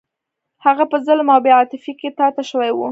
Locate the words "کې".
1.99-2.09